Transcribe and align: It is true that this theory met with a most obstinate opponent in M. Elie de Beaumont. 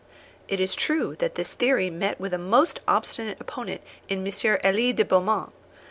It 0.47 0.59
is 0.59 0.73
true 0.73 1.15
that 1.17 1.35
this 1.35 1.53
theory 1.53 1.91
met 1.91 2.19
with 2.19 2.33
a 2.33 2.39
most 2.39 2.79
obstinate 2.87 3.39
opponent 3.39 3.81
in 4.09 4.25
M. 4.25 4.57
Elie 4.63 4.93
de 4.93 5.05
Beaumont. 5.05 5.51